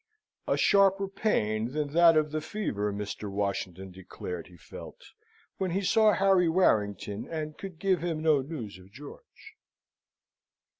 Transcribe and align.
A 0.47 0.57
sharper 0.57 1.07
pain 1.07 1.73
than 1.73 1.89
that 1.89 2.17
of 2.17 2.31
the 2.31 2.41
fever 2.41 2.91
Mr. 2.91 3.29
Washington 3.29 3.91
declared 3.91 4.47
he 4.47 4.57
felt, 4.57 4.99
when 5.59 5.69
he 5.69 5.81
saw 5.83 6.13
Harry 6.13 6.49
Warrington, 6.49 7.27
and 7.29 7.55
could 7.55 7.77
give 7.77 8.03
him 8.03 8.23
no 8.23 8.41
news 8.41 8.79
of 8.79 8.91
George. 8.91 9.53